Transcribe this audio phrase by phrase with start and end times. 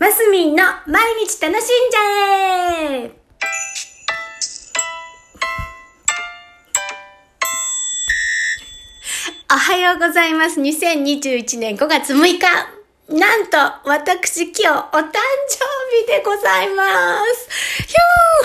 [0.00, 2.00] マスミンの毎日楽しんじゃ
[3.04, 3.10] え
[9.52, 10.58] おはようございます。
[10.58, 12.40] 2021年5月6日。
[13.10, 15.58] なんと、私今日お誕生
[16.00, 17.48] 日でございます。
[17.86, 17.94] ヒ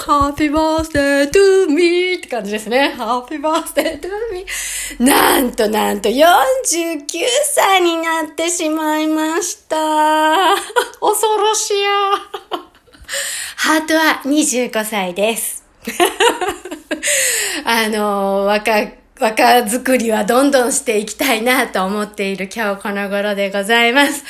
[0.01, 2.95] ューハッピーバースデートゥーミーって感じですね。
[2.97, 4.45] ハッピーバースデートゥーミー。
[4.99, 7.05] なんとなんと49
[7.53, 9.75] 歳になってしまいました。
[11.01, 11.89] 恐ろしや。
[13.57, 15.65] ハートは25歳です。
[17.65, 18.87] あの、若、
[19.19, 24.23] 若作りはどんどんしていきたいなと思っている今日この頃でございます。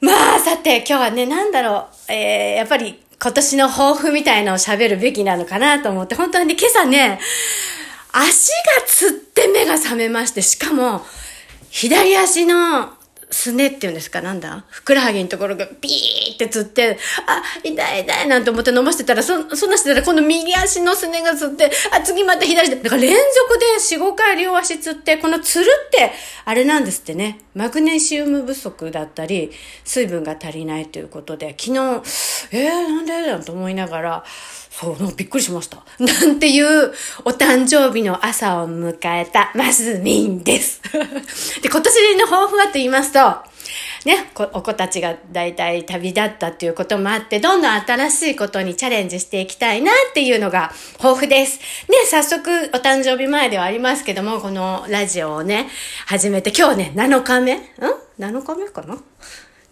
[0.00, 7.20] まあ、さて、今日はね、なんだろう、えー、やっぱり今年の抱負みたいなのを喋るべきなのかなと思って、本当にね、今朝ね、
[8.12, 9.29] 足がつって
[9.70, 11.02] が覚めまして、しかも、
[11.70, 26.10] 左足のすねっていうんですかなんだふくらはぎのところがビーってつって、あ、痛い痛いなんて思って飲ませてたら、そ、そんなしてたら今度右足のすねがつって、あ、次また左で、だから連続で4、5回両足つって、このつるって、
[26.44, 27.40] あれなんですってね。
[27.54, 29.52] マグネシウム不足だったり、
[29.84, 32.02] 水分が足りないということで、昨日、
[32.52, 34.24] えー、なんでだと思いながら、
[34.70, 35.82] そう、びっくりしました。
[35.98, 36.92] なんていう
[37.24, 40.80] お誕生日の朝を迎えたマスミンです。
[41.60, 43.20] で、今年の抱負はと言いますと、
[44.04, 51.58] ね、お子たちが大体旅立ったっていうこともあって、どんどん新しいことにチャレンジしていきたいなっていうのが抱負です。
[51.88, 55.68] ね、早速お誕生日前ではありますけども、このラジオをね、
[56.06, 57.54] 始めて、今日ね、7日目？
[57.56, 57.60] ん
[58.18, 58.96] ?7 日目かな？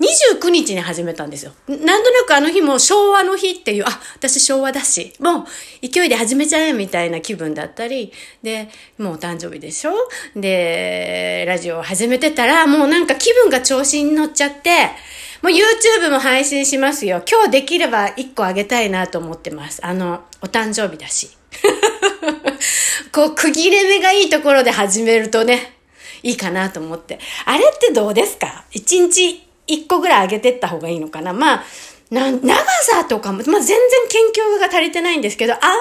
[0.00, 1.52] 29日に始めたんですよ。
[1.68, 5.44] なんとなくあの日も昭和の日っていう、あ、私昭和だし、もう
[5.86, 9.92] 勢いで始めちゃえみたいな気分だったり、で、もうお誕生日でしょ？
[10.36, 14.90] で、ラジオを始めてたら、もうなんか気分が調子に乗っちゃって、
[15.42, 17.22] もう YouTube も配信しますよ。
[17.28, 19.84] 今日できれば1個あげたいなと思ってます。
[19.84, 21.30] あの、お誕生日だし。
[23.12, 25.74] こう、区切れ目がいいところで始めるとね、
[26.22, 27.18] いいかなと思って。
[27.46, 28.64] あれってどうですか？
[28.72, 31.32] 一日一個ぐらい上げてった方がいいのかな。
[31.32, 31.64] まあ、
[32.10, 33.76] な、長さとかも、まあ、全然
[34.08, 34.22] 研
[34.56, 35.74] 究が足りてないんですけど、あんまり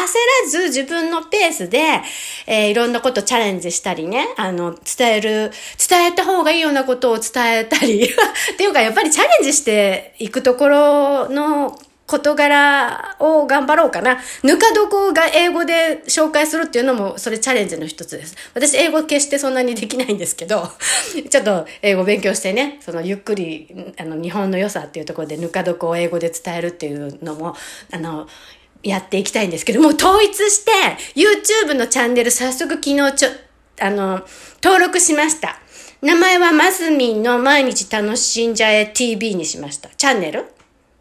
[0.00, 0.14] 焦
[0.44, 2.02] らず自分のペースで、
[2.46, 5.50] えー、いろんなことチャレンジしたりね、あの、伝える、
[5.88, 11.76] 伝えた方がいいようなことを伝えたり、 っていうかやっぱりチャレンジしていくところの、
[12.12, 14.18] 事柄を頑張ろうかな。
[14.42, 18.36] ぬか床が英語で紹介するっていうのも、それチャレンジの一つです。
[18.54, 20.70] 私、英語決してそんなにできないんですけど、
[21.30, 27.56] ちょっと英語勉強してね、そのゆっくり、あの、日本の良さっていうところでぬか床を英語で伝えるっていうのも、
[27.90, 28.26] あの、
[28.82, 30.72] やっていきたいんですけども、統一して、
[31.14, 33.28] YouTube のチャンネル早速昨日ちょ、
[33.80, 34.22] あの、
[34.62, 35.58] 登録しました。
[36.02, 39.88] 名前はマスミンの毎日楽しんじゃえ TV にしました。
[39.90, 40.46] チャンネル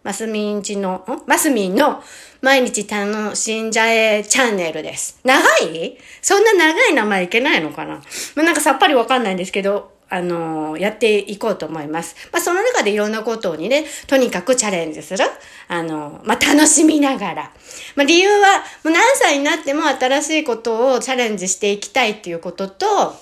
[0.04, 1.22] マスミンちの、ん？
[1.28, 2.02] マスミンの
[2.42, 5.20] 毎日楽しんじゃえチャンネルです。
[5.24, 5.98] 長い？
[6.22, 8.02] そんな長い名前いけないのかな？
[8.36, 12.16] まあ、なんかさっぱりわかんないんですけど、あのー、やっていこうと思います。
[12.34, 15.24] まあ、その中でいろんなことにね、とにかくチャレンジする。
[15.68, 17.52] あのー、まあ、楽しみながら。
[17.96, 23.16] まあ、理由は、もう何歳になっても新しいことをチャレンジしていきたいっていうことと、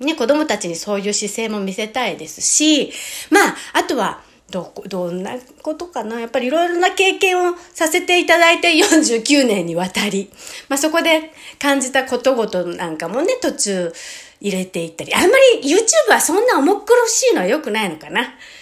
[0.00, 2.92] ね、子供たちにそういう姿勢も見せたいですし、
[3.30, 4.20] まあ、あとは、
[4.52, 5.32] ど、どんな
[5.62, 6.20] ことかな？
[6.20, 10.30] やっぱりいろいろな経験をさせていただいて49年にわたり、
[10.68, 13.92] まあそこで感じたことごとなんかもね、途中
[14.40, 18.20] 入れていったり、あんまり YouTube はそんな重苦しいのは良くないのかな？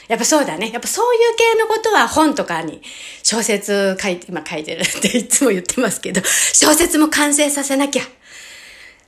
[0.09, 0.71] やっぱそうだね。
[0.73, 2.81] やっぱそういう系のことは本とかに
[3.23, 6.21] 小説書いて、今書いてるっていつも言ってますけど、
[6.53, 8.03] 小説も完成させなきゃ。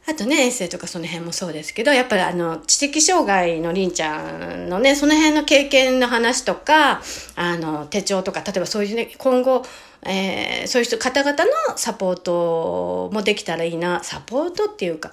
[0.09, 7.01] あとね、エッセイとかその辺もそうですけど、やっぱりあの、知的障害のりんちゃんのね、その辺の経験の話とか、
[7.37, 9.65] あの、手帳とか、例えばそういうね、今後、
[10.05, 15.13] えー、そういう人、方々のサポートもできたらいいな、サポートっていうか、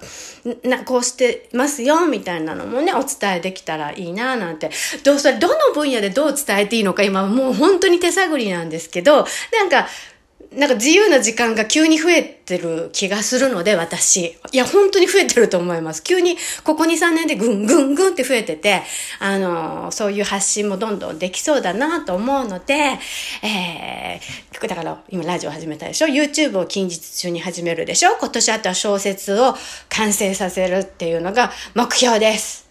[0.64, 4.70] な、こうしてますよ、みたいなのもね、お伝えできたらいいな、なんて。
[5.04, 9.86] どうそれ、どの分野でどう伝えていいのか、今もう本当に手探りなんですけど、なんか、
[10.52, 14.36] なんか自由な時間が急に増えてる気がするので、私。
[14.50, 16.02] いや、本当に増えてると思います。
[16.02, 18.82] 急に、ここ2、3年でぐんぐんぐんって増えてて、
[19.20, 22.98] あの、そういう発信もどんどんできそうだなと思うので、
[23.44, 28.16] えー、だから今ラジオ始めたでしょ ?YouTube を近日中に始めるでしょ？
[28.18, 29.54] 今年あとは小説を
[29.88, 32.68] 完成させるっていうのが目標です。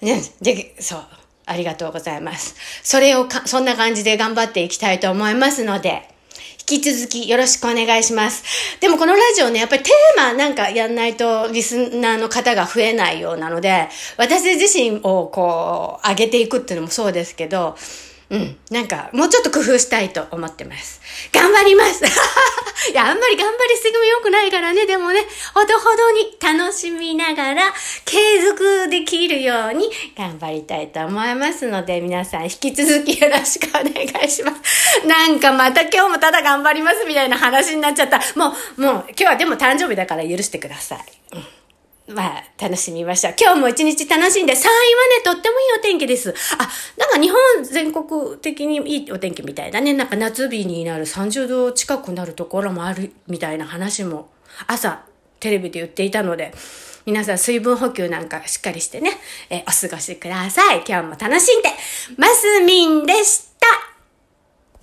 [0.00, 1.04] ね、で、そう。
[1.46, 2.56] ありがとうございます。
[2.82, 6.13] それをか、そんな感じで頑張っていきたいと思いますので、
[6.70, 8.42] 引き続きよろしくお願いします。
[8.80, 17.76] でもこのラジオね、やっぱりテーマなんかやんないとリスナーの方が増えないようなので、私自身をこう上げていくっていうのもそうですけど、
[18.34, 18.56] うん。
[18.70, 21.00] なんか、もうちょっと工夫したいと思ってます。
[21.32, 22.02] 頑張ります
[22.90, 24.86] いや、あんまり頑張りすぎも良くないからね。
[24.86, 27.72] でもね、ほどほどに楽しみながら、
[28.04, 29.88] 継続できるように
[30.18, 35.06] 頑張りたいと思いますので、皆さん引き続きよろしくお願いします。
[35.06, 38.20] なんかまた今日もただ頑張りますみたいな話になっちゃった。
[38.34, 40.98] もう、もう、今日はでも誕生日だから許してください。
[41.36, 41.53] うん
[42.06, 43.30] まあ、楽しみました。
[43.30, 46.34] 今日も一日楽しんで、山陰はね、とってもいいお天気です。
[46.58, 46.68] あ、
[46.98, 49.94] なんか日本全国的にいいお天気みたいだね。
[49.94, 54.28] なんか夏日になる30度近くなるところもあるみたいな話も
[54.66, 55.04] 朝
[55.40, 56.52] テレビで言っていたので、
[57.06, 59.10] 皆さん水分補給なんかしっかりしてね、
[59.48, 60.84] え、お過ごしください。
[60.86, 61.70] 今日も楽しんで、
[62.18, 63.53] マスミンでした。